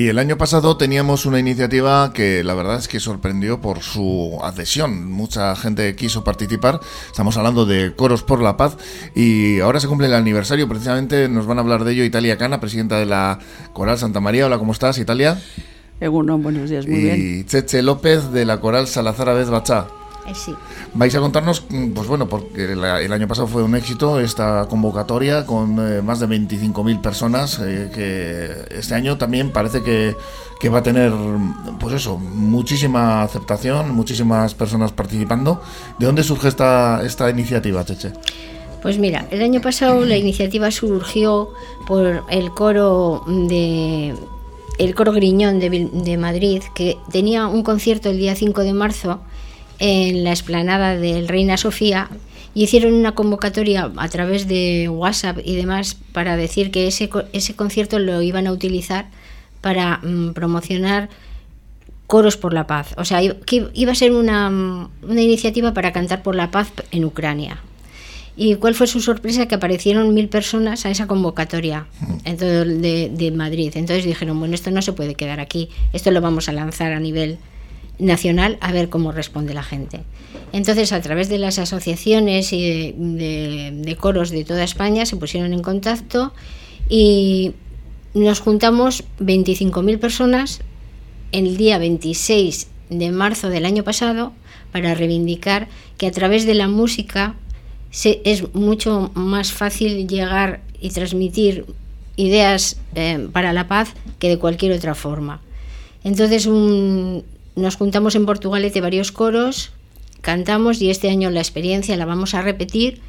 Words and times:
Y 0.00 0.08
el 0.08 0.18
año 0.18 0.38
pasado 0.38 0.78
teníamos 0.78 1.26
una 1.26 1.38
iniciativa 1.38 2.10
que 2.14 2.42
la 2.42 2.54
verdad 2.54 2.78
es 2.78 2.88
que 2.88 2.98
sorprendió 3.00 3.60
por 3.60 3.80
su 3.80 4.38
adhesión. 4.42 5.12
Mucha 5.12 5.54
gente 5.56 5.94
quiso 5.94 6.24
participar. 6.24 6.80
Estamos 7.06 7.36
hablando 7.36 7.66
de 7.66 7.94
Coros 7.94 8.22
por 8.22 8.40
la 8.40 8.56
Paz 8.56 8.78
y 9.14 9.60
ahora 9.60 9.78
se 9.78 9.88
cumple 9.88 10.06
el 10.06 10.14
aniversario. 10.14 10.66
Precisamente 10.70 11.28
nos 11.28 11.44
van 11.44 11.58
a 11.58 11.60
hablar 11.60 11.84
de 11.84 11.92
ello 11.92 12.04
Italia 12.04 12.38
Cana, 12.38 12.60
presidenta 12.60 12.98
de 12.98 13.04
la 13.04 13.40
Coral 13.74 13.98
Santa 13.98 14.20
María. 14.20 14.46
Hola, 14.46 14.56
¿cómo 14.56 14.72
estás, 14.72 14.96
Italia? 14.96 15.38
buenos 16.40 16.70
días, 16.70 16.86
muy 16.86 17.00
bien. 17.00 17.16
Y 17.20 17.44
Cheche 17.44 17.82
López 17.82 18.32
de 18.32 18.46
la 18.46 18.58
Coral 18.58 18.86
Salazar 18.86 19.28
Abed 19.28 19.50
Bachá. 19.50 19.99
Sí. 20.34 20.54
Vais 20.94 21.14
a 21.14 21.20
contarnos, 21.20 21.64
mm, 21.68 21.90
pues 21.90 22.08
bueno, 22.08 22.28
porque 22.28 22.72
el, 22.72 23.12
año 23.12 23.28
pasado 23.28 23.46
fue 23.46 23.62
un 23.62 23.74
éxito 23.74 24.20
esta 24.20 24.66
convocatoria 24.68 25.46
con 25.46 25.78
eh, 25.78 26.02
más 26.02 26.20
de 26.20 26.26
25.000 26.28 27.00
personas, 27.00 27.60
eh, 27.60 27.90
que 27.94 28.76
este 28.78 28.94
año 28.94 29.18
también 29.18 29.50
parece 29.50 29.82
que, 29.82 30.16
que, 30.60 30.68
va 30.68 30.78
a 30.78 30.82
tener, 30.82 31.12
pues 31.78 31.94
eso, 31.94 32.18
muchísima 32.18 33.22
aceptación, 33.22 33.94
muchísimas 33.94 34.54
personas 34.54 34.92
participando. 34.92 35.62
¿De 35.98 36.06
dónde 36.06 36.22
surge 36.22 36.48
esta, 36.48 37.02
esta 37.04 37.30
iniciativa, 37.30 37.84
Cheche? 37.84 38.12
Pues 38.82 38.98
mira, 38.98 39.26
el 39.30 39.42
año 39.42 39.60
pasado 39.60 40.04
la 40.06 40.16
iniciativa 40.16 40.70
surgió 40.70 41.50
por 41.86 42.24
el 42.30 42.50
coro 42.52 43.24
de 43.26 44.14
el 44.78 44.94
coro 44.94 45.12
Griñón 45.12 45.60
de, 45.60 45.90
de 45.92 46.16
Madrid, 46.16 46.62
que 46.74 46.96
tenía 47.12 47.46
un 47.46 47.62
concierto 47.62 48.08
el 48.08 48.16
día 48.16 48.34
5 48.34 48.62
de 48.62 48.72
marzo 48.72 49.20
en 49.80 50.22
la 50.24 50.30
explanada 50.30 50.96
del 50.96 51.26
Reina 51.26 51.56
Sofía 51.56 52.08
y 52.54 52.64
hicieron 52.64 52.92
una 52.92 53.14
convocatoria 53.14 53.90
a 53.96 54.08
través 54.08 54.46
de 54.46 54.88
WhatsApp 54.88 55.38
y 55.42 55.56
demás 55.56 55.96
para 56.12 56.36
decir 56.36 56.70
que 56.70 56.86
ese, 56.86 57.08
ese 57.32 57.56
concierto 57.56 57.98
lo 57.98 58.22
iban 58.22 58.46
a 58.46 58.52
utilizar 58.52 59.06
para 59.60 59.98
mm, 59.98 60.32
promocionar 60.32 61.08
coros 62.06 62.36
por 62.36 62.52
la 62.52 62.66
paz. 62.66 62.94
O 62.98 63.04
sea, 63.04 63.20
que 63.46 63.68
iba 63.72 63.92
a 63.92 63.94
ser 63.94 64.12
una, 64.12 64.48
una, 65.02 65.22
iniciativa 65.22 65.72
para 65.72 65.92
cantar 65.92 66.22
por 66.22 66.34
la 66.34 66.50
paz 66.50 66.72
en 66.90 67.04
Ucrania. 67.04 67.60
¿Y 68.36 68.56
cuál 68.56 68.74
fue 68.74 68.86
su 68.86 69.00
sorpresa? 69.00 69.46
Que 69.46 69.54
aparecieron 69.54 70.12
mil 70.12 70.28
personas 70.28 70.86
a 70.86 70.90
esa 70.90 71.06
convocatoria 71.06 71.86
de, 72.24 73.10
de 73.12 73.30
Madrid. 73.30 73.72
Entonces 73.76 74.04
dijeron, 74.04 74.38
bueno, 74.40 74.54
esto 74.54 74.70
no 74.70 74.82
se 74.82 74.92
puede 74.92 75.14
quedar 75.14 75.40
aquí, 75.40 75.68
esto 75.92 76.10
lo 76.10 76.20
vamos 76.20 76.48
a 76.48 76.52
lanzar 76.52 76.92
a 76.92 77.00
nivel 77.00 77.38
nacional 78.00 78.58
a 78.60 78.72
ver 78.72 78.88
cómo 78.88 79.12
responde 79.12 79.54
la 79.54 79.62
gente. 79.62 80.00
Entonces, 80.52 80.92
a 80.92 81.00
través 81.00 81.28
de 81.28 81.38
las 81.38 81.58
asociaciones 81.58 82.52
y 82.52 82.92
de, 82.96 83.96
coros 84.00 84.30
de 84.30 84.44
toda 84.44 84.64
España 84.64 85.06
se 85.06 85.16
pusieron 85.16 85.52
en 85.52 85.62
contacto 85.62 86.32
y 86.88 87.52
nos 88.14 88.40
juntamos 88.40 89.04
25.000 89.20 89.98
personas 89.98 90.60
el 91.32 91.56
día 91.56 91.78
26 91.78 92.68
de 92.90 93.12
marzo 93.12 93.48
del 93.48 93.64
año 93.64 93.84
pasado 93.84 94.32
para 94.72 94.94
reivindicar 94.94 95.68
que 95.96 96.08
a 96.08 96.10
través 96.10 96.46
de 96.46 96.54
la 96.54 96.66
música 96.66 97.36
se, 97.90 98.20
es 98.24 98.52
mucho 98.54 99.12
más 99.14 99.52
fácil 99.52 100.08
llegar 100.08 100.62
y 100.80 100.90
transmitir 100.90 101.66
ideas 102.16 102.80
eh, 102.94 103.28
para 103.32 103.52
la 103.52 103.68
paz 103.68 103.94
que 104.18 104.28
de 104.28 104.38
cualquier 104.38 104.72
otra 104.72 104.94
forma. 104.94 105.40
Entonces, 106.02 106.46
un, 106.46 107.24
nos 107.56 107.76
juntamos 107.76 108.14
en 108.14 108.26
Portugalete 108.26 108.80
varios 108.80 109.12
coros, 109.12 109.72
cantamos 110.20 110.80
y 110.80 110.90
este 110.90 111.10
año 111.10 111.30
la 111.30 111.40
experiencia 111.40 111.96
la 111.96 112.06
vamos 112.06 112.34
a 112.34 112.42
repetir, 112.42 113.00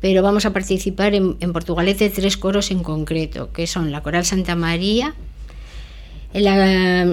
pero 0.00 0.22
vamos 0.22 0.46
a 0.46 0.52
participar 0.52 1.14
en, 1.14 1.52
Portugalete 1.52 2.10
tres 2.10 2.36
coros 2.36 2.70
en 2.70 2.82
concreto, 2.82 3.52
que 3.52 3.66
son 3.66 3.90
la 3.90 4.02
Coral 4.02 4.24
Santa 4.24 4.54
María, 4.54 5.14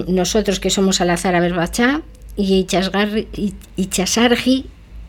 nosotros 0.08 0.60
que 0.60 0.70
somos 0.70 1.00
Alazar 1.00 1.40
Berbachá 1.40 2.02
y 2.36 2.64
Chasargi 2.64 4.66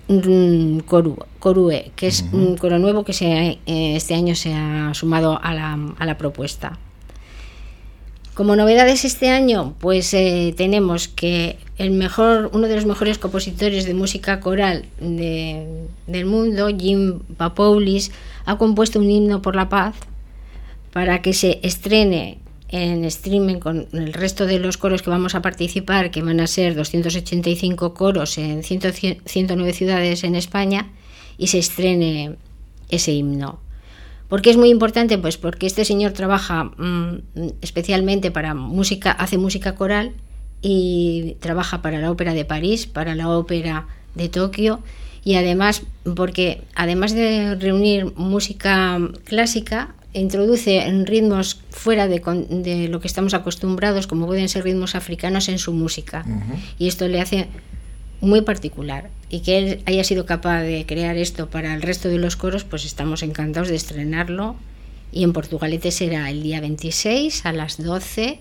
mm, 0.07 0.79
Corue, 0.79 1.91
que 1.95 2.07
es 2.07 2.25
un 2.31 2.57
coro 2.57 2.79
nuevo 2.79 3.03
que 3.03 3.13
se, 3.13 3.59
eh, 3.65 3.65
este 3.65 4.13
año 4.13 4.35
se 4.35 4.53
ha 4.53 4.93
sumado 4.93 5.39
a 5.41 5.53
la 5.53 6.17
propuesta. 6.17 6.77
Como 8.33 8.55
novedades 8.55 9.05
este 9.05 9.29
año, 9.29 9.75
pues 9.79 10.11
eh, 10.15 10.55
tenemos 10.57 11.07
que 11.07 11.57
el 11.77 11.91
mejor, 11.91 12.49
uno 12.51 12.67
de 12.67 12.75
los 12.75 12.87
mejores 12.87 13.19
compositores 13.19 13.85
de 13.85 13.93
música 13.93 14.39
coral 14.39 14.85
del 14.99 16.25
mundo, 16.25 16.67
Jim 16.75 17.19
Papoulis, 17.37 18.11
ha 18.45 18.57
compuesto 18.57 18.97
un 18.97 19.11
himno 19.11 19.43
por 19.43 19.55
la 19.55 19.69
paz 19.69 19.95
para 20.91 21.21
que 21.21 21.33
se 21.33 21.59
estrene 21.61 22.39
en 22.69 23.05
streaming 23.05 23.59
con 23.59 23.87
el 23.93 24.13
resto 24.13 24.47
de 24.47 24.57
los 24.57 24.77
coros 24.77 25.03
que 25.03 25.11
vamos 25.11 25.35
a 25.35 25.43
participar, 25.43 26.09
que 26.09 26.23
van 26.23 26.39
a 26.39 26.47
ser 26.47 26.73
285 26.73 27.93
coros 27.93 28.39
en 28.39 28.63
109 28.63 29.73
ciudades 29.73 30.23
en 30.23 30.33
España, 30.35 30.91
y 31.37 31.47
se 31.47 31.59
estrene 31.59 32.35
ese 32.89 33.11
himno. 33.11 33.62
¿Por 34.33 34.41
qué 34.41 34.49
es 34.49 34.57
muy 34.57 34.69
importante? 34.69 35.19
Pues 35.19 35.37
porque 35.37 35.67
este 35.67 35.85
señor 35.85 36.13
trabaja 36.13 36.63
mm, 36.63 37.17
especialmente 37.61 38.31
para 38.31 38.55
música, 38.55 39.11
hace 39.11 39.37
música 39.37 39.75
coral 39.75 40.13
y 40.59 41.37
trabaja 41.39 41.83
para 41.83 41.99
la 41.99 42.09
ópera 42.09 42.33
de 42.33 42.43
París, 42.43 42.87
para 42.87 43.13
la 43.13 43.29
ópera 43.29 43.85
de 44.15 44.29
Tokio 44.29 44.79
y 45.23 45.35
además 45.35 45.83
porque 46.15 46.63
además 46.73 47.13
de 47.13 47.53
reunir 47.53 48.11
música 48.15 48.99
clásica 49.23 49.93
introduce 50.13 50.83
ritmos 51.05 51.61
fuera 51.69 52.07
de, 52.07 52.87
lo 52.89 52.99
que 53.01 53.07
estamos 53.07 53.35
acostumbrados 53.35 54.07
como 54.07 54.25
pueden 54.25 54.49
ser 54.49 54.63
ritmos 54.63 54.95
africanos 54.95 55.47
en 55.47 55.59
su 55.59 55.73
música 55.73 56.25
y 56.79 56.87
esto 56.87 57.07
le 57.07 57.21
hace 57.21 57.49
muy 58.23 58.41
particular 58.41 59.09
y 59.29 59.41
que 59.41 59.57
él 59.57 59.83
haya 59.85 60.03
sido 60.03 60.25
capaz 60.25 60.61
de 60.61 60.85
crear 60.85 61.17
esto 61.17 61.49
para 61.49 61.73
el 61.73 61.81
resto 61.81 62.07
de 62.09 62.17
los 62.17 62.35
coros, 62.35 62.63
pues 62.63 62.85
estamos 62.85 63.21
encantados 63.21 63.67
de 63.67 63.75
estrenarlo. 63.75 64.55
Y 65.11 65.23
en 65.23 65.33
Portugalete 65.33 65.91
será 65.91 66.29
el 66.31 66.41
día 66.41 66.59
26 66.59 67.45
a 67.45 67.53
las 67.53 67.77
12 67.83 68.39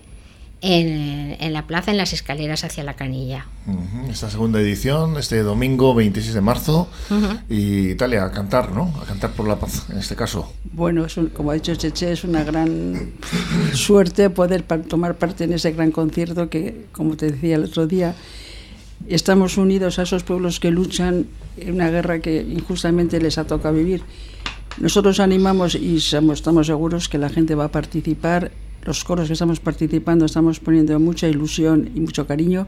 en, 0.61 1.53
la 1.53 1.67
plaza, 1.67 1.91
en 1.91 1.97
las 1.97 2.13
escaleras 2.13 2.63
hacia 2.63 2.83
la 2.83 2.95
canilla. 2.95 3.45
Esta 4.09 4.29
segunda 4.29 4.61
edición, 4.61 5.17
este 5.17 5.43
domingo 5.43 5.93
26 5.93 6.33
de 6.33 6.41
marzo, 6.41 6.87
y 7.49 7.89
Italia, 7.89 8.23
a 8.23 8.31
cantar, 8.31 8.71
¿no? 8.71 8.93
A 9.01 9.05
cantar 9.05 9.31
por 9.33 9.47
la 9.47 9.59
paz, 9.59 9.85
en 9.89 9.97
este 9.97 10.15
caso. 10.15 10.51
Bueno, 10.71 11.05
como 11.33 11.51
ha 11.51 11.55
dicho 11.55 11.75
Cheche, 11.75 12.13
es 12.13 12.23
una 12.23 12.43
gran 12.43 13.11
suerte 13.73 14.29
poder 14.29 14.63
tomar 14.63 15.15
parte 15.15 15.43
en 15.43 15.53
ese 15.53 15.73
gran 15.73 15.91
concierto 15.91 16.49
que, 16.49 16.85
como 16.93 17.17
te 17.17 17.31
decía 17.31 17.57
el 17.57 17.65
otro 17.65 17.85
día, 17.85 18.15
estamos 19.07 19.57
unidos 19.57 19.99
a 19.99 20.03
esos 20.03 20.23
pueblos 20.23 20.59
que 20.59 20.71
luchan 20.71 21.27
en 21.57 21.75
una 21.75 21.89
guerra 21.89 22.19
que 22.19 22.41
injustamente 22.41 23.19
les 23.19 23.37
ha 23.37 23.45
tocado 23.45 23.75
vivir. 23.75 24.01
Nosotros 24.79 25.19
animamos 25.19 25.75
y 25.75 25.97
estamos 25.97 26.67
seguros 26.67 27.07
que 27.09 27.17
la 27.17 27.29
gente 27.29 27.55
va 27.55 27.65
a 27.65 27.71
participar. 27.71 28.51
Los 28.83 29.03
coros 29.03 29.27
que 29.27 29.33
estamos 29.33 29.59
participando 29.59 30.25
estamos 30.25 30.59
poniendo 30.59 30.99
mucha 30.99 31.27
ilusión 31.27 31.91
y 31.95 32.01
mucho 32.01 32.27
cariño 32.27 32.67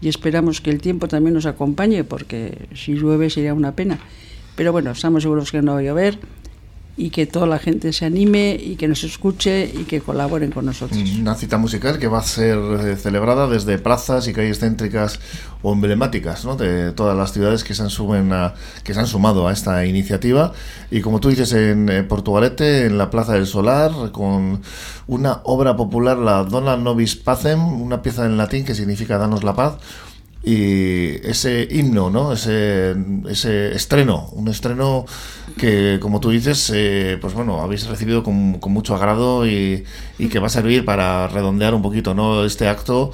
y 0.00 0.08
esperamos 0.08 0.60
que 0.60 0.70
el 0.70 0.80
tiempo 0.80 1.08
también 1.08 1.34
nos 1.34 1.46
acompañe 1.46 2.04
porque 2.04 2.68
si 2.74 2.94
llueve 2.94 3.30
sería 3.30 3.54
una 3.54 3.74
pena. 3.74 3.98
Pero 4.56 4.72
bueno, 4.72 4.90
estamos 4.90 5.22
seguros 5.22 5.50
que 5.50 5.62
no 5.62 5.74
va 5.74 5.78
a 5.80 5.82
llover 5.82 6.18
y 6.96 7.10
que 7.10 7.26
toda 7.26 7.46
la 7.46 7.58
gente 7.58 7.92
se 7.92 8.06
anime 8.06 8.58
y 8.58 8.76
que 8.76 8.88
nos 8.88 9.04
escuche 9.04 9.66
y 9.66 9.84
que 9.84 10.00
colaboren 10.00 10.50
con 10.50 10.64
nosotros. 10.64 10.98
Una 11.20 11.34
cita 11.34 11.58
musical 11.58 11.98
que 11.98 12.08
va 12.08 12.20
a 12.20 12.22
ser 12.22 12.58
eh, 12.58 12.96
celebrada 12.96 13.46
desde 13.48 13.78
plazas 13.78 14.28
y 14.28 14.32
calles 14.32 14.60
céntricas 14.60 15.20
o 15.62 15.74
emblemáticas 15.74 16.44
¿no? 16.46 16.56
de 16.56 16.92
todas 16.92 17.16
las 17.16 17.32
ciudades 17.32 17.64
que 17.64 17.74
se, 17.74 17.82
han 17.82 17.90
suben 17.90 18.32
a, 18.32 18.54
que 18.82 18.94
se 18.94 19.00
han 19.00 19.06
sumado 19.06 19.46
a 19.46 19.52
esta 19.52 19.84
iniciativa. 19.84 20.52
Y 20.90 21.02
como 21.02 21.20
tú 21.20 21.28
dices, 21.28 21.52
en 21.52 21.88
eh, 21.90 22.02
Portugalete, 22.02 22.86
en 22.86 22.96
la 22.96 23.10
Plaza 23.10 23.34
del 23.34 23.46
Solar, 23.46 23.92
con 24.12 24.62
una 25.06 25.40
obra 25.44 25.76
popular, 25.76 26.16
la 26.16 26.44
Dona 26.44 26.78
Nobis 26.78 27.16
Pacem, 27.16 27.62
una 27.82 28.00
pieza 28.00 28.24
en 28.24 28.38
latín 28.38 28.64
que 28.64 28.74
significa 28.74 29.18
Danos 29.18 29.44
la 29.44 29.54
paz 29.54 29.76
y 30.42 31.26
ese 31.26 31.66
himno, 31.70 32.10
¿no? 32.10 32.32
Ese, 32.32 32.94
ese 33.28 33.74
estreno, 33.74 34.28
un 34.32 34.48
estreno 34.48 35.04
que, 35.56 35.98
como 36.00 36.20
tú 36.20 36.30
dices, 36.30 36.70
eh, 36.74 37.18
pues 37.20 37.34
bueno, 37.34 37.62
habéis 37.62 37.86
recibido 37.86 38.22
con, 38.22 38.58
con 38.60 38.72
mucho 38.72 38.94
agrado 38.94 39.46
y, 39.46 39.84
y, 40.18 40.28
que 40.28 40.38
va 40.38 40.46
a 40.46 40.50
servir 40.50 40.84
para 40.84 41.26
redondear 41.28 41.74
un 41.74 41.82
poquito, 41.82 42.14
¿no? 42.14 42.44
Este 42.44 42.68
acto 42.68 43.10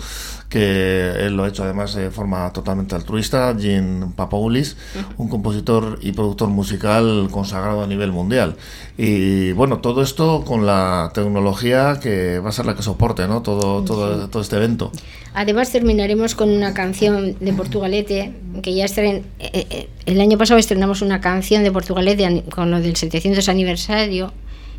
que 0.52 1.12
él 1.19 1.34
lo 1.34 1.44
ha 1.44 1.49
hecho 1.49 1.64
además 1.64 1.94
de 1.94 2.10
forma 2.10 2.52
totalmente 2.52 2.94
altruista, 2.94 3.56
Jim 3.58 4.12
Papoulis, 4.12 4.76
un 5.16 5.31
compositor 5.31 5.99
y 6.02 6.12
productor 6.12 6.50
musical 6.50 7.28
consagrado 7.31 7.82
a 7.82 7.87
nivel 7.87 8.12
mundial. 8.12 8.56
Y 8.99 9.52
bueno, 9.52 9.78
todo 9.78 10.02
esto 10.02 10.44
con 10.44 10.66
la 10.66 11.10
tecnología 11.14 11.99
que 12.02 12.38
va 12.38 12.50
a 12.50 12.52
ser 12.52 12.66
la 12.66 12.76
que 12.76 12.82
soporte 12.82 13.26
¿no? 13.26 13.40
todo, 13.40 13.82
todo, 13.82 14.28
todo 14.28 14.43
este 14.43 14.56
evento. 14.56 14.93
Además 15.32 15.72
terminaremos 15.72 16.34
con 16.34 16.50
una 16.50 16.75
canción 16.75 17.34
de 17.40 17.52
Portugalete, 17.54 18.34
que 18.62 18.75
ya 18.75 18.84
estren... 18.84 19.25
Eh, 19.38 19.66
eh, 19.70 19.88
el 20.04 20.20
año 20.20 20.37
pasado 20.37 20.60
estrenamos 20.60 21.00
una 21.00 21.22
canción 21.22 21.62
de 21.62 21.72
Portugalete 21.72 22.44
con 22.54 22.70
lo 22.70 22.78
del 22.78 22.96
700 22.96 23.49
aniversario, 23.49 24.34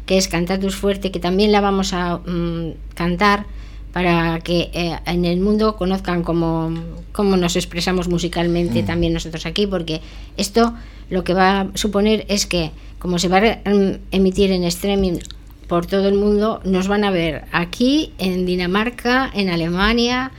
que 0.05 0.19
es 0.19 0.27
Cantatus 0.27 0.75
Fuerte, 0.75 1.09
que 1.11 1.19
también 1.19 1.51
la 1.51 1.61
vamos 1.61 1.93
a 1.93 2.17
mm, 2.17 2.73
cantar 2.93 3.47
para 3.93 4.39
que 4.41 4.69
eh, 4.73 4.97
en 5.05 5.23
el 5.23 5.39
mundo 5.39 5.75
conozcan 5.77 6.23
cómo, 6.23 6.73
cómo 7.13 7.37
nos 7.37 7.55
expresamos 7.55 8.09
musicalmente 8.09 8.81
Mm. 8.83 8.85
también 8.85 9.13
nosotros 9.13 9.45
aquí, 9.45 9.67
porque 9.67 10.01
esto 10.35 10.73
lo 11.09 11.23
que 11.23 11.33
va 11.33 11.61
a 11.61 11.67
suponer 11.75 12.25
es 12.27 12.45
que 12.47 12.71
como 12.99 13.19
se 13.19 13.27
va 13.27 13.37
a 13.37 13.59
em, 13.65 13.99
emitir 14.11 14.51
en 14.51 14.63
streaming 14.63 15.19
por 15.67 15.85
todo 15.85 16.07
el 16.07 16.15
mundo, 16.15 16.59
nos 16.65 16.87
van 16.87 17.03
a 17.03 17.11
ver 17.11 17.45
aquí, 17.51 18.11
en 18.17 18.45
Dinamarca, 18.45 19.29
en 19.33 19.49
Alemania, 19.49 20.31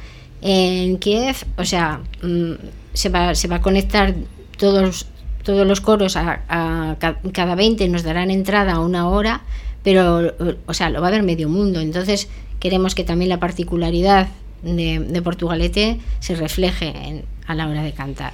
en 0.43 0.99
Kiev, 0.99 1.37
o 1.57 1.65
sea, 1.65 2.01
mm, 2.23 2.53
se 2.93 3.09
va, 3.09 3.35
se 3.35 3.49
va 3.49 3.57
a 3.57 3.61
conectar 3.61 4.15
todos, 4.59 5.07
todos 5.43 5.67
los 5.67 5.81
coros 5.81 6.17
a, 6.17 6.43
a 6.49 6.97
ca- 6.99 7.19
cada 7.33 7.55
20 7.55 7.89
nos 7.89 8.03
darán 8.03 8.31
entrada 8.31 8.73
a 8.75 8.81
una 8.81 9.09
hora, 9.09 9.43
pero 9.83 10.33
o 10.67 10.75
sea, 10.75 10.89
lo 10.91 11.01
va 11.03 11.09
a 11.09 11.11
ver 11.11 11.23
medio 11.23 11.49
mundo. 11.49 11.81
Entonces 11.81 12.29
queremos 12.61 12.95
que 12.95 13.05
también 13.05 13.29
la 13.29 13.41
particularidad 13.41 14.29
de, 14.63 14.99
de 14.99 15.23
Portugalete 15.23 16.01
se 16.21 16.35
refleje 16.37 16.89
en- 17.09 17.25
a 17.47 17.55
la 17.55 17.69
hora 17.69 17.83
de 17.83 17.93
cantar. 17.93 18.33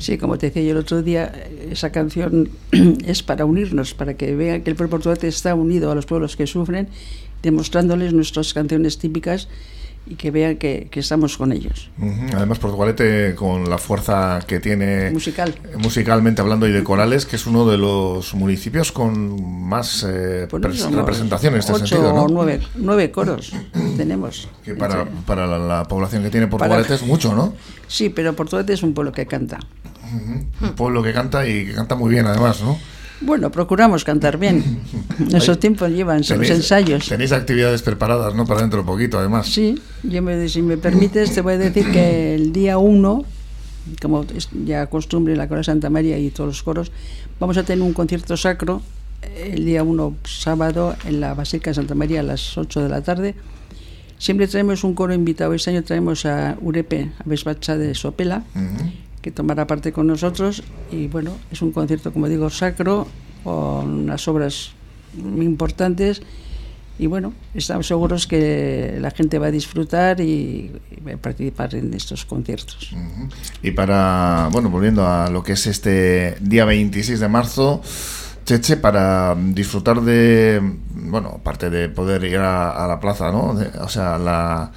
Sí, 0.00 0.18
como 0.18 0.36
te 0.36 0.46
decía 0.46 0.62
yo 0.64 0.72
el 0.72 0.78
otro 0.78 1.00
día, 1.02 1.32
esa 1.70 1.92
canción 1.92 2.48
es 3.06 3.22
para 3.22 3.44
unirnos, 3.44 3.94
para 3.94 4.14
que 4.14 4.34
vean 4.34 4.62
que 4.62 4.70
el 4.70 4.74
pueblo 4.76 4.90
portugués 4.98 5.22
está 5.22 5.54
unido 5.54 5.92
a 5.92 5.94
los 5.94 6.06
pueblos 6.06 6.34
que 6.34 6.48
sufren, 6.48 6.88
demostrándoles 7.42 8.12
nuestras 8.12 8.52
canciones 8.54 8.98
típicas 8.98 9.48
y 10.08 10.14
que 10.14 10.30
vean 10.30 10.56
que, 10.56 10.88
que 10.90 11.00
estamos 11.00 11.36
con 11.36 11.52
ellos. 11.52 11.90
Ujú. 12.00 12.36
Además, 12.36 12.58
Portugalete, 12.58 13.34
con 13.34 13.68
la 13.68 13.78
fuerza 13.78 14.40
que 14.46 14.58
tiene 14.60 15.10
Musical. 15.10 15.54
musicalmente 15.78 16.40
hablando 16.40 16.66
y 16.66 16.72
de 16.72 16.82
corales, 16.82 17.26
que 17.26 17.36
es 17.36 17.46
uno 17.46 17.66
de 17.68 17.76
los 17.78 18.34
municipios 18.34 18.90
con 18.92 19.62
más 19.68 20.04
eh, 20.08 20.46
Pues 20.48 20.62
representación 20.92 21.54
en 21.54 21.60
este 21.60 21.72
ocho 21.72 21.86
sentido, 21.86 22.12
¿no? 22.14 22.22
o 22.22 22.28
nueve, 22.28 22.60
nueve 22.76 23.10
coros 23.10 23.52
tenemos. 23.96 24.48
Que 24.64 24.74
para, 24.74 25.04
para 25.26 25.46
la, 25.46 25.58
la 25.58 25.84
población 25.84 26.22
que 26.22 26.30
tiene 26.30 26.46
Portugalete 26.46 26.94
es 26.94 27.02
mucho, 27.02 27.34
¿no? 27.34 27.54
Sí, 27.86 28.08
pero 28.08 28.34
Portugalete 28.34 28.72
es 28.72 28.82
un 28.82 28.94
pueblo 28.94 29.12
que 29.12 29.26
canta. 29.26 29.58
Un 30.10 30.74
pueblo 30.74 31.02
que 31.02 31.12
canta 31.12 31.46
y 31.46 31.66
que 31.66 31.74
canta 31.74 31.94
muy 31.94 32.10
bien, 32.10 32.26
además, 32.26 32.62
¿no? 32.62 32.78
Bueno, 33.20 33.50
procuramos 33.50 34.04
cantar 34.04 34.38
bien. 34.38 34.80
Nuestros 35.18 35.58
tiempos 35.58 35.90
llevan 35.90 36.22
sus 36.22 36.48
ensayos. 36.48 37.08
Tenéis 37.08 37.32
actividades 37.32 37.82
preparadas, 37.82 38.34
¿no? 38.34 38.46
Para 38.46 38.60
dentro 38.60 38.80
de 38.80 38.86
poquito, 38.86 39.18
además. 39.18 39.46
Sí, 39.46 39.80
yo 40.02 40.22
me, 40.22 40.48
si 40.48 40.62
me 40.62 40.76
permites, 40.76 41.34
te 41.34 41.40
voy 41.40 41.54
a 41.54 41.58
decir 41.58 41.90
que 41.90 42.34
el 42.34 42.52
día 42.52 42.78
1, 42.78 43.24
como 44.00 44.24
es 44.34 44.48
ya 44.64 44.86
costumbre 44.86 45.32
en 45.32 45.38
la 45.38 45.48
Cola 45.48 45.64
Santa 45.64 45.90
María 45.90 46.18
y 46.18 46.30
todos 46.30 46.48
los 46.48 46.62
coros, 46.62 46.92
vamos 47.40 47.56
a 47.56 47.64
tener 47.64 47.82
un 47.82 47.92
concierto 47.92 48.36
sacro 48.36 48.82
eh, 49.22 49.52
el 49.54 49.64
día 49.64 49.82
1, 49.82 50.16
sábado, 50.24 50.96
en 51.04 51.20
la 51.20 51.34
Basílica 51.34 51.70
de 51.70 51.74
Santa 51.74 51.94
María 51.94 52.20
a 52.20 52.24
las 52.24 52.56
8 52.56 52.82
de 52.82 52.88
la 52.88 53.02
tarde. 53.02 53.34
Siempre 54.18 54.48
traemos 54.48 54.84
un 54.84 54.94
coro 54.94 55.14
invitado. 55.14 55.54
Este 55.54 55.70
año 55.70 55.82
traemos 55.82 56.26
a 56.26 56.56
Urepe, 56.60 57.10
a 57.18 57.22
Vesbacha 57.24 57.76
de 57.76 57.94
Sopela. 57.94 58.44
Que 59.20 59.30
tomará 59.30 59.66
parte 59.66 59.92
con 59.92 60.06
nosotros. 60.06 60.62
Y 60.90 61.08
bueno, 61.08 61.32
es 61.50 61.62
un 61.62 61.72
concierto, 61.72 62.12
como 62.12 62.28
digo, 62.28 62.50
sacro, 62.50 63.06
con 63.44 63.88
unas 64.04 64.26
obras 64.28 64.72
importantes. 65.16 66.22
Y 67.00 67.06
bueno, 67.06 67.32
estamos 67.54 67.86
seguros 67.86 68.26
que 68.26 68.98
la 69.00 69.12
gente 69.12 69.38
va 69.38 69.46
a 69.46 69.50
disfrutar 69.52 70.20
y, 70.20 70.72
a 71.12 71.16
participar 71.16 71.74
en 71.76 71.94
estos 71.94 72.24
conciertos. 72.24 72.90
Y 73.62 73.70
para, 73.70 74.48
bueno, 74.50 74.68
volviendo 74.68 75.06
a 75.06 75.30
lo 75.30 75.44
que 75.44 75.52
es 75.52 75.66
este 75.68 76.36
día 76.40 76.64
26 76.64 77.20
de 77.20 77.28
marzo, 77.28 77.82
Cheche, 78.44 78.78
para 78.78 79.36
disfrutar 79.36 80.00
de, 80.00 80.60
bueno, 80.94 81.34
aparte 81.36 81.70
de 81.70 81.88
poder 81.88 82.24
ir 82.24 82.38
a, 82.38 82.84
a 82.84 82.88
la 82.88 82.98
plaza, 82.98 83.30
¿no? 83.30 83.54
De- 83.54 83.78
o 83.78 83.88
sea, 83.88 84.18
la, 84.18 84.72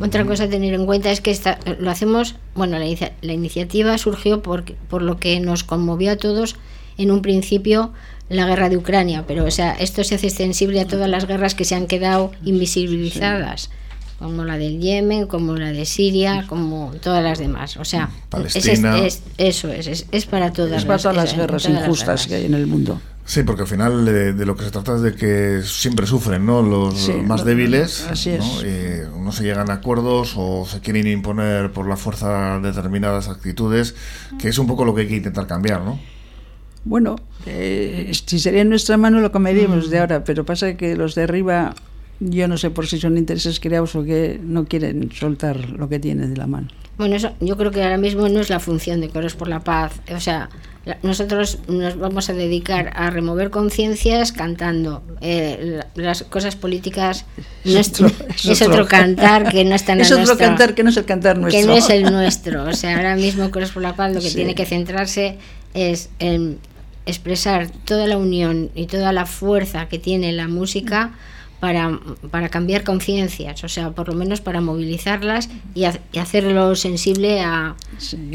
Otra 0.00 0.24
cosa 0.24 0.44
a 0.44 0.48
tener 0.48 0.72
en 0.72 0.86
cuenta 0.86 1.10
es 1.10 1.20
que 1.20 1.30
esta- 1.30 1.58
lo 1.78 1.90
hacemos, 1.90 2.36
bueno, 2.54 2.78
la, 2.78 2.86
la 3.20 3.32
iniciativa 3.32 3.98
surgió 3.98 4.42
por, 4.42 4.64
por 4.88 5.02
lo 5.02 5.18
que 5.18 5.38
nos 5.40 5.64
conmovió 5.64 6.12
a 6.12 6.16
todos 6.16 6.56
en 6.98 7.10
un 7.10 7.22
principio 7.22 7.92
la 8.28 8.46
guerra 8.46 8.68
de 8.68 8.76
Ucrania, 8.78 9.24
pero 9.26 9.44
o 9.44 9.50
sea, 9.50 9.72
esto 9.74 10.02
se 10.04 10.14
hace 10.14 10.28
extensible 10.28 10.80
a 10.80 10.86
todas 10.86 11.08
las 11.08 11.26
guerras 11.26 11.54
que 11.54 11.64
se 11.64 11.74
han 11.74 11.86
quedado 11.86 12.32
invisibilizadas, 12.44 13.70
como 14.18 14.44
la 14.44 14.56
del 14.56 14.80
Yemen, 14.80 15.26
como 15.26 15.54
la 15.56 15.72
de 15.72 15.84
Siria, 15.84 16.44
como 16.48 16.92
todas 17.02 17.22
las 17.22 17.38
demás. 17.38 17.76
O 17.76 17.84
sea, 17.84 18.08
Palestina. 18.30 18.98
es- 18.98 19.16
es- 19.16 19.22
eso 19.36 19.68
es, 19.72 19.86
es, 19.86 20.06
es 20.12 20.26
para 20.26 20.52
todas 20.52 20.78
Es 20.78 20.84
para 20.84 20.98
todas 20.98 21.16
las 21.16 21.36
guerras 21.36 21.62
todas 21.64 21.74
las 21.76 21.84
injustas 21.84 22.06
guerras. 22.06 22.26
que 22.28 22.34
hay 22.36 22.44
en 22.46 22.54
el 22.54 22.66
mundo. 22.66 23.00
Sí, 23.24 23.42
porque 23.44 23.62
al 23.62 23.68
final 23.68 24.06
eh, 24.08 24.32
de 24.32 24.46
lo 24.46 24.56
que 24.56 24.64
se 24.64 24.70
trata 24.72 24.96
es 24.96 25.02
de 25.02 25.14
que 25.14 25.60
siempre 25.64 26.06
sufren 26.06 26.44
¿no? 26.44 26.60
los 26.62 26.98
Sí, 26.98 27.12
más 27.12 27.44
débiles. 27.44 28.06
así 28.10 28.30
¿no? 28.30 28.44
es. 28.62 28.64
Y 28.64 29.20
no 29.20 29.30
se 29.30 29.44
llegan 29.44 29.70
a 29.70 29.74
acuerdos 29.74 30.34
o 30.36 30.66
se 30.66 30.80
quieren 30.80 31.06
imponer 31.06 31.70
por 31.72 31.88
la 31.88 31.96
fuerza 31.96 32.58
determinadas 32.60 33.28
actitudes, 33.28 33.94
que 34.40 34.48
es 34.48 34.58
un 34.58 34.66
poco 34.66 34.84
lo 34.84 34.94
que 34.94 35.02
hay 35.02 35.08
que 35.08 35.16
intentar 35.16 35.46
cambiar, 35.46 35.82
¿no? 35.82 36.00
Bueno, 36.84 37.16
eh, 37.46 38.10
si 38.26 38.38
sería 38.38 38.62
en 38.62 38.68
nuestra 38.68 38.96
mano 38.96 39.20
lo 39.20 39.30
comeríamos 39.30 39.90
de 39.90 39.98
ahora, 39.98 40.24
pero 40.24 40.44
pasa 40.44 40.76
que 40.76 40.96
los 40.96 41.14
de 41.14 41.22
arriba, 41.22 41.74
yo 42.20 42.48
no 42.48 42.58
sé 42.58 42.70
por 42.70 42.86
si 42.86 42.98
son 42.98 43.16
intereses 43.16 43.60
creados 43.60 43.94
o 43.94 44.04
que 44.04 44.40
no 44.42 44.64
quieren 44.64 45.10
soltar 45.12 45.70
lo 45.70 45.88
que 45.88 45.98
tienen 45.98 46.34
de 46.34 46.36
la 46.36 46.46
mano. 46.46 46.68
Bueno, 46.98 47.16
eso 47.16 47.32
yo 47.40 47.56
creo 47.56 47.70
que 47.70 47.82
ahora 47.82 47.96
mismo 47.96 48.28
no 48.28 48.40
es 48.40 48.50
la 48.50 48.60
función 48.60 49.00
de 49.00 49.08
Coros 49.08 49.34
por 49.34 49.48
la 49.48 49.60
Paz. 49.60 50.00
O 50.14 50.20
sea, 50.20 50.50
nosotros 51.02 51.58
nos 51.68 51.96
vamos 51.96 52.28
a 52.28 52.32
dedicar 52.32 52.92
a 52.94 53.08
remover 53.10 53.50
conciencias 53.50 54.32
cantando. 54.32 55.02
Eh, 55.20 55.80
las 55.94 56.24
cosas 56.24 56.54
políticas 56.54 57.24
es, 57.64 57.92
otro, 58.62 58.86
cantar 58.86 59.50
que 59.50 59.64
no 59.64 59.74
está 59.74 59.94
en 59.94 60.00
Es 60.00 60.12
otro 60.12 60.36
cantar 60.36 60.74
que 60.74 60.82
no 60.82 60.90
es 60.90 60.96
el 60.96 61.04
cantar 61.04 61.38
nuestro. 61.38 61.60
Que 61.60 61.66
no 61.66 61.74
es 61.74 61.88
el 61.88 62.02
nuestro. 62.02 62.64
O 62.64 62.72
sea, 62.72 62.96
ahora 62.96 63.16
mismo 63.16 63.50
Coros 63.50 63.70
por 63.70 63.82
la 63.82 63.96
Paz 63.96 64.12
lo 64.12 64.20
que 64.20 64.30
tiene 64.34 64.54
que 64.54 64.66
centrarse 64.66 65.38
es 65.72 66.10
en 66.18 66.58
expresar 67.06 67.70
toda 67.84 68.06
la 68.06 68.16
unión 68.16 68.70
y 68.74 68.86
toda 68.86 69.12
la 69.12 69.26
fuerza 69.26 69.88
que 69.88 69.98
tiene 69.98 70.32
la 70.32 70.48
música 70.48 71.12
para, 71.62 72.00
para 72.32 72.48
cambiar 72.48 72.82
conciencias, 72.82 73.62
o 73.62 73.68
sea, 73.68 73.90
por 73.92 74.08
lo 74.08 74.14
menos 74.14 74.40
para 74.40 74.60
movilizarlas 74.60 75.48
y, 75.76 75.84
hacerlo 76.18 76.74
sensible 76.74 77.40
a, 77.40 77.76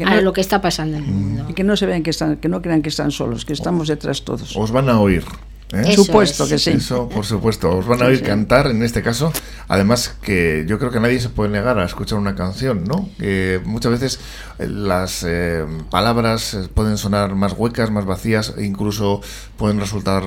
a 0.06 0.20
lo 0.22 0.32
que 0.32 0.40
está 0.40 0.62
pasando 0.62 0.96
en 0.96 1.04
el 1.04 1.10
mundo. 1.10 1.46
Y 1.46 1.52
que 1.52 1.62
no 1.62 1.76
se 1.76 1.84
vean 1.84 2.02
que 2.02 2.08
están, 2.08 2.38
que 2.38 2.48
no 2.48 2.62
crean 2.62 2.80
que 2.80 2.88
están 2.88 3.10
solos, 3.10 3.44
que 3.44 3.52
estamos 3.52 3.88
detrás 3.88 4.22
todos. 4.22 4.56
Os 4.56 4.70
van 4.70 4.88
a 4.88 4.98
oír. 4.98 5.24
¿Eh? 5.72 5.94
Supuesto 5.94 6.48
que 6.48 6.58
sí. 6.58 6.70
Eso, 6.70 7.08
por 7.08 7.26
supuesto. 7.26 7.76
Os 7.76 7.86
van 7.86 8.02
a 8.02 8.06
oír 8.06 8.22
cantar 8.22 8.68
en 8.68 8.82
este 8.82 9.02
caso. 9.02 9.32
Además, 9.68 10.14
que 10.22 10.64
yo 10.66 10.78
creo 10.78 10.90
que 10.90 10.98
nadie 10.98 11.20
se 11.20 11.28
puede 11.28 11.50
negar 11.50 11.78
a 11.78 11.84
escuchar 11.84 12.18
una 12.18 12.34
canción, 12.34 12.84
¿no? 12.84 13.08
Que 13.18 13.60
muchas 13.64 13.92
veces 13.92 14.20
eh, 14.58 14.66
las 14.66 15.24
eh, 15.28 15.66
palabras 15.90 16.56
pueden 16.72 16.96
sonar 16.96 17.34
más 17.34 17.52
huecas, 17.52 17.90
más 17.90 18.06
vacías, 18.06 18.54
e 18.56 18.64
incluso 18.64 19.20
pueden 19.58 19.78
resultar 19.78 20.22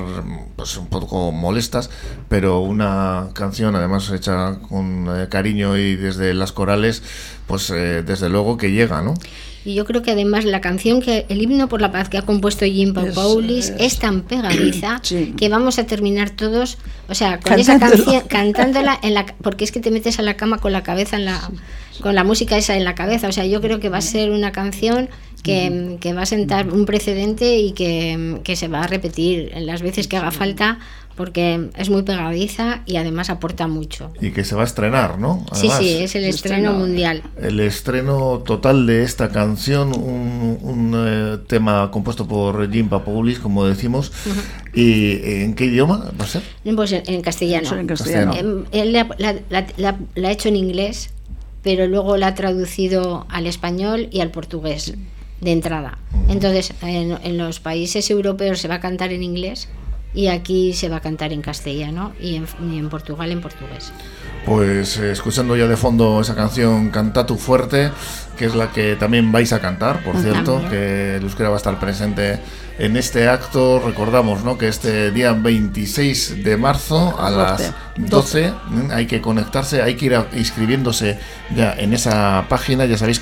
pues, 0.56 0.78
un 0.78 0.88
poco 0.88 1.32
molestas, 1.32 1.90
pero 2.30 2.60
una 2.60 3.30
canción, 3.34 3.76
además 3.76 4.12
hecha 4.12 4.60
con 4.70 5.10
cariño 5.30 5.76
y 5.78 5.96
desde 5.96 6.34
las 6.36 6.52
corales, 6.52 7.02
pues 7.48 7.70
desde 7.70 8.30
luego 8.30 8.58
que 8.58 8.72
llega, 8.72 9.02
¿no? 9.02 9.16
Y 9.64 9.76
yo 9.76 9.86
creo 9.86 10.02
que 10.02 10.12
además 10.12 10.44
la 10.44 10.60
canción 10.60 11.02
que 11.02 11.26
el 11.30 11.42
himno 11.42 11.70
por 11.70 11.82
la 11.82 11.92
paz 11.92 12.10
que 12.10 12.18
ha 12.18 12.24
compuesto 12.24 12.66
Jim 12.66 12.94
Paulis 12.94 13.74
es, 13.78 14.00
tan 14.00 14.22
pegadiza 14.22 15.02
que 15.38 15.50
vamos 15.50 15.78
a 15.78 15.86
terminar 15.86 16.32
todos, 16.32 16.78
o 17.08 17.16
sea, 17.16 17.40
con 17.40 17.60
esa 17.60 17.80
canción 17.80 18.24
cantándola 18.28 19.00
en 19.04 19.14
la 19.14 19.26
porque 19.42 19.64
es 19.64 19.72
que 19.72 19.80
te 19.80 19.92
metes 19.92 20.18
a 20.18 20.24
la 20.24 20.36
cama 20.36 20.58
con 20.58 20.72
la 20.72 20.82
cabeza 20.82 21.16
en 21.16 21.26
la 21.26 21.52
con 22.02 22.16
la 22.16 22.24
música 22.24 22.58
esa 22.58 22.76
en 22.76 22.84
la 22.84 22.96
cabeza, 22.96 23.28
o 23.28 23.32
sea, 23.32 23.46
yo 23.46 23.62
creo 23.62 23.80
que 23.80 23.90
va 23.90 23.98
a 23.98 24.02
ser 24.02 24.32
una 24.32 24.52
canción 24.52 25.10
que, 25.44 25.98
que 26.00 26.14
va 26.14 26.24
a 26.24 26.26
sentar 26.26 26.72
un 26.72 26.86
precedente 26.86 27.58
y 27.58 27.72
que, 27.74 28.40
que 28.44 28.56
se 28.56 28.68
va 28.68 28.84
a 28.84 28.88
repetir 28.88 29.52
en 29.54 29.66
las 29.66 29.82
veces 29.82 30.08
que 30.08 30.18
haga 30.18 30.32
falta 30.32 30.80
porque 31.22 31.70
es 31.78 31.92
muy 31.92 32.02
pegadiza 32.02 32.82
y 32.88 32.96
además 32.96 33.30
aporta 33.30 33.68
mucho. 33.68 34.12
Y 34.20 34.32
que 34.32 34.44
se 34.44 34.56
va 34.56 34.64
a 34.64 34.66
estrenar, 34.66 35.20
¿no? 35.20 35.46
sí, 35.54 35.70
sí, 35.78 35.98
es 35.98 36.16
el 36.16 36.24
estreno, 36.24 36.74
mundial. 36.74 37.22
El 37.40 37.60
estreno 37.60 38.40
total 38.40 38.88
de 38.88 39.04
esta 39.04 39.30
canción, 39.30 39.90
un, 39.96 40.96
eh, 40.96 41.38
tema 41.46 41.92
compuesto 41.92 42.28
por 42.28 42.72
Jim 42.72 42.90
Papoulis, 42.90 43.38
como 43.38 43.66
decimos. 43.66 44.12
¿Y 44.74 45.44
en 45.44 45.54
qué 45.54 45.66
idioma 45.66 46.12
va 46.20 46.26
a 46.26 46.28
ser? 46.28 46.42
Pues 46.76 46.92
en, 46.92 47.22
castellano. 47.22 47.70
En 47.78 47.86
castellano. 47.86 48.34
Em, 48.34 48.66
él 48.72 48.92
la, 48.92 49.98
ha 50.28 50.32
hecho 50.32 50.50
en 50.50 50.56
inglés, 50.56 51.12
pero 51.62 51.86
luego 51.86 52.18
la 52.18 52.30
ha 52.30 52.34
traducido 52.34 53.28
al 53.30 53.46
español 53.46 54.08
y 54.12 54.22
al 54.22 54.32
portugués 54.32 54.96
de 55.40 55.52
entrada. 55.52 56.00
Entonces, 56.30 56.74
en 56.82 57.38
los 57.38 57.60
países 57.60 58.10
europeos 58.10 58.58
se 58.58 58.68
va 58.68 58.76
a 58.76 58.80
cantar 58.80 59.12
en 59.12 59.22
inglés 59.22 59.70
y 60.14 60.28
aquí 60.28 60.74
se 60.74 60.90
va 60.90 60.98
a 60.98 61.00
cantar 61.00 61.34
en 61.34 61.42
castellano 61.42 62.14
y 62.20 62.36
en, 62.36 62.46
y 62.72 62.78
en 62.78 62.90
Portugal 62.90 63.32
en 63.32 63.42
portugués. 63.42 63.92
Pues 64.46 64.98
eh, 64.98 65.12
escuchando 65.12 65.56
ya 65.56 65.68
de 65.68 65.78
fondo 65.78 66.20
esa 66.20 66.36
canción 66.36 66.90
Canta 66.90 67.26
tu 67.26 67.38
fuerte, 67.38 67.92
que 68.38 68.46
es 68.46 68.56
la 68.56 68.72
que 68.72 68.96
también 68.96 69.32
vais 69.32 69.54
a 69.54 69.60
cantar, 69.60 70.04
por 70.04 70.18
cierto, 70.18 70.62
que 70.70 71.18
el 71.18 71.24
euskera 71.24 71.50
va 71.50 71.56
a 71.56 71.58
estar 71.58 71.80
presente 71.80 72.40
en 72.80 72.98
este 72.98 73.30
acto. 73.30 73.80
Recordamos 73.86 74.44
¿no? 74.44 74.58
que 74.58 74.68
este 74.68 75.12
día 75.12 75.34
26 75.34 76.44
de 76.44 76.58
marzo 76.58 77.20
a 77.20 77.30
las 77.30 77.72
12 77.98 78.46
¿eh? 78.46 78.54
hay 78.92 79.06
que 79.06 79.22
conectarse, 79.22 79.84
hay 79.84 79.96
que 79.96 80.08
ir 80.08 80.20
inscribiéndose 80.34 81.20
ya 81.56 81.74
en 81.74 81.94
esa 81.94 82.46
página, 82.50 82.86
ya 82.86 82.98
sabéis, 82.98 83.22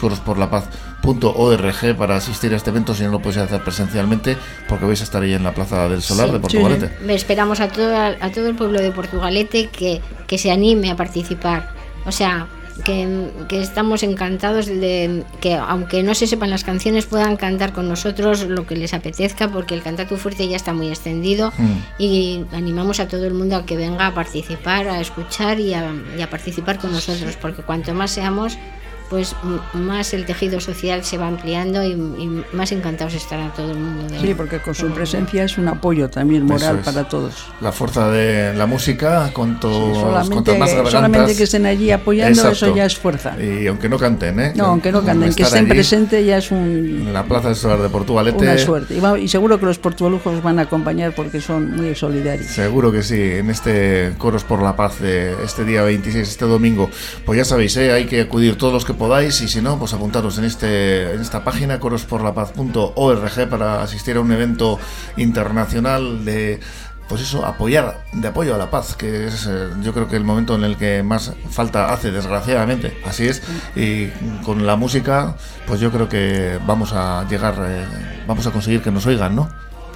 corosporlapaz.org 1.14 1.98
para 1.98 2.16
asistir 2.16 2.54
a 2.54 2.58
este 2.58 2.70
evento 2.70 2.94
si 2.94 3.04
no 3.04 3.12
lo 3.12 3.20
podéis 3.20 3.38
hacer 3.42 3.64
presencialmente, 3.64 4.38
porque 4.68 4.86
vais 4.86 5.02
a 5.02 5.04
estar 5.04 5.22
ahí 5.22 5.34
en 5.34 5.44
la 5.44 5.54
Plaza 5.54 5.90
del 5.90 6.02
Solar 6.02 6.32
de 6.32 6.40
Portugalete. 6.40 6.92
Esperamos 7.08 7.60
a 7.60 7.70
todo, 7.70 8.48
el 8.48 8.56
pueblo 8.56 8.82
de 8.82 8.92
Portugalete 8.92 9.68
que, 9.68 10.38
se 10.38 10.52
anime 10.52 10.92
a 10.92 10.96
participar. 10.96 11.74
O 12.06 12.12
sea, 12.12 12.48
que, 12.84 13.28
estamos 13.52 14.04
encantados 14.04 14.68
de 14.68 15.24
que 15.42 15.56
aunque 15.56 16.02
no 16.02 16.16
se 16.16 16.28
sepan 16.28 16.50
las 16.50 16.64
canciones 16.64 17.06
puedan 17.06 17.36
cantar 17.36 17.74
con 17.74 17.90
nosotros 17.90 18.44
lo 18.44 18.66
que 18.66 18.76
les 18.76 18.94
apetezca 18.94 19.50
porque 19.50 19.76
el 19.76 19.82
cantar 19.82 20.08
tu 20.08 20.16
fuerte 20.16 20.48
ya 20.48 20.56
está 20.56 20.74
muy 20.74 20.88
extendido 20.88 21.52
mm. 21.58 22.02
y 22.02 22.46
animamos 22.54 23.02
a 23.02 23.10
todo 23.10 23.26
el 23.26 23.34
mundo 23.34 23.58
a 23.58 23.66
que 23.66 23.76
venga 23.76 24.08
a 24.08 24.14
participar, 24.14 24.88
a 24.88 25.02
escuchar 25.02 25.60
y 25.60 25.74
a 25.74 26.30
participar 26.30 26.80
con 26.80 26.94
nosotros 26.94 27.36
porque 27.42 27.64
cuanto 27.64 27.94
más 27.94 28.12
seamos 28.12 28.58
pues 29.10 29.36
más 29.74 30.14
el 30.14 30.26
tejido 30.26 30.60
social 30.60 31.04
se 31.04 31.18
va 31.18 31.28
ampliando 31.28 31.84
y, 31.84 31.96
más 32.54 32.72
encantados 32.72 33.14
estará 33.14 33.52
todo 33.54 33.72
el 33.72 33.80
mundo. 33.80 34.14
sí, 34.20 34.34
porque 34.34 34.60
con 34.60 34.76
su 34.76 34.88
presencia 34.92 35.44
es 35.44 35.58
un 35.58 35.68
apoyo 35.68 36.10
también 36.10 36.46
moral 36.46 36.80
para 36.80 37.08
todos. 37.08 37.46
La 37.62 37.72
fuerza 37.72 38.12
de 38.12 38.54
la 38.54 38.66
música, 38.66 39.32
cuanto, 39.34 39.70
solamente, 39.96 40.58
más 40.58 40.70
Solamente 40.90 41.36
que 41.36 41.44
estén 41.44 41.66
allí 41.66 41.92
apoyando, 41.92 42.50
eso 42.50 42.76
ya 42.76 42.86
es 42.86 42.98
fuerza. 42.98 43.36
Y 43.42 43.68
aunque 43.68 43.90
no 43.90 43.98
canten, 43.98 44.40
¿eh? 44.40 44.54
No, 44.56 44.66
aunque 44.66 44.92
no 44.92 45.04
canten, 45.04 45.34
que 45.34 45.44
estén 45.44 45.68
presentes 45.68 46.26
ya 46.26 46.38
es 46.38 46.52
un... 46.52 47.04
En 47.08 47.14
la 47.14 47.24
Plaza 47.24 47.54
Solar 47.56 47.82
de 47.82 47.90
Portugalete. 47.90 48.38
Una 48.38 48.58
suerte. 48.58 49.00
Y, 49.22 49.28
seguro 49.28 49.60
que 49.60 49.66
los 49.66 49.80
portugalujos 49.80 50.42
van 50.44 50.60
a 50.60 50.64
acompañar 50.64 51.14
porque 51.16 51.42
son 51.42 51.76
muy 51.76 51.96
solidarios. 51.96 52.48
Seguro 52.48 52.92
que 52.92 53.04
sí, 53.04 53.20
en 53.20 53.50
este 53.50 54.14
Coros 54.18 54.44
por 54.44 54.62
la 54.62 54.76
Paz 54.76 55.00
de 55.00 55.36
este 55.44 55.66
día 55.66 55.82
26, 55.84 56.28
este 56.28 56.46
domingo. 56.46 56.90
Pues 57.26 57.38
ya 57.38 57.46
sabéis, 57.46 57.76
¿eh? 57.78 57.92
hay 57.92 58.06
que 58.06 58.22
acudir 58.22 58.58
todos 58.58 58.74
los 58.74 58.86
que 58.86 58.94
podáis 59.00 59.42
y 59.42 59.48
si 59.48 59.62
no, 59.62 59.80
pues 59.80 59.94
apuntaros 59.94 60.38
en, 60.38 60.44
este, 60.44 61.14
en 61.14 61.22
esta 61.22 61.44
página 61.44 61.80
corosporlapaz.org 61.80 63.50
para 63.50 63.82
asistir 63.82 64.18
a 64.18 64.20
un 64.20 64.32
evento 64.32 64.78
internacional 65.18 66.26
de 66.26 66.60
pues 67.08 67.22
eso, 67.24 67.44
apoyar, 67.44 68.06
de 68.14 68.28
apoyo 68.28 68.54
a 68.54 68.58
la 68.60 68.70
paz, 68.70 68.96
que 68.96 69.26
es 69.26 69.48
eh, 69.50 69.70
yo 69.82 69.94
creo 69.96 70.08
que 70.08 70.16
el 70.16 70.24
momento 70.24 70.54
en 70.54 70.64
el 70.64 70.78
que 70.78 71.02
más 71.02 71.34
falta 71.50 71.92
hace, 71.92 72.12
desgraciadamente, 72.12 73.02
así 73.04 73.26
es, 73.26 73.42
y 73.76 74.10
con 74.46 74.68
la 74.68 74.76
música, 74.76 75.36
pues 75.66 75.80
yo 75.80 75.92
creo 75.92 76.08
que 76.08 76.60
vamos 76.68 76.94
a 76.94 77.26
llegar, 77.28 77.56
eh, 77.66 78.24
vamos 78.28 78.46
a 78.46 78.52
conseguir 78.52 78.84
que 78.84 78.92
nos 78.92 79.08
oigan, 79.08 79.36
¿no? 79.36 79.50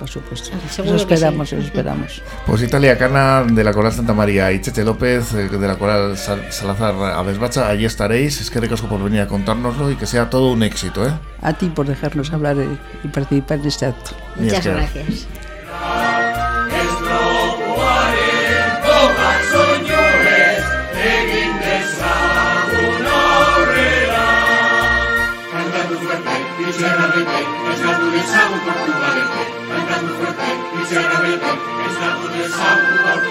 Por 0.04 0.10
supuesto. 0.10 0.50
Eso 0.66 0.96
esperamos, 0.96 1.54
eso 1.54 1.62
esperamos. 1.66 2.22
Pues 2.46 2.62
Italia 2.62 2.98
Cana 2.98 3.46
de 3.50 3.64
la 3.64 3.72
Coral 3.72 3.94
Santa 3.94 4.14
María 4.14 4.52
y 4.52 4.60
Cheche 4.60 4.84
López 4.84 5.34
eh, 5.34 5.48
de 5.48 5.68
la 5.68 5.78
Coral 5.78 6.18
Salazar 6.18 6.94
Avesbacha, 6.94 7.70
allí 7.70 7.86
estaréis. 7.86 8.42
Es 8.42 8.50
que 8.50 8.60
recasco 8.60 8.88
por 8.88 9.02
venir 9.02 9.22
a 9.22 9.28
contárnoslo 9.28 9.90
y 9.90 9.96
que 9.96 10.06
sea 10.06 10.30
todo 10.30 10.52
un 10.52 10.62
éxito. 10.62 11.08
¿eh? 11.08 11.14
A 11.42 11.54
ti 11.54 11.68
por 11.68 11.88
dejarnos 11.88 12.34
hablar 12.34 12.58
y 13.02 13.08
participar 13.08 13.60
en 13.60 13.66
este 13.66 13.86
acto. 13.86 14.12
Muchas 14.36 14.66
gracias. 14.66 15.28
mi 26.66 26.72
tierra 26.72 27.08
verde, 27.08 27.40
es 27.74 27.80
la 27.86 28.00
tuya 28.00 28.24
por 28.64 28.76
tu 28.86 28.92
valiente. 29.02 29.44
Canta 29.70 29.96
muy 30.02 30.14
fuerte, 30.14 30.50
mi 30.76 30.84
tierra 30.86 31.18
verde, 31.20 31.52
es 31.88 31.96
la 32.00 32.10
por 33.04 33.18
tu. 33.22 33.30